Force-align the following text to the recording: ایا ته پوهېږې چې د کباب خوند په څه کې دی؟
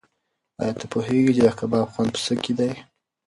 ایا 0.61 0.73
ته 0.79 0.85
پوهېږې 0.91 1.31
چې 1.37 1.43
د 1.45 1.49
کباب 1.59 1.87
خوند 1.93 2.09
په 2.13 2.19
څه 2.25 2.33
کې 2.43 2.53
دی؟ 2.59 2.71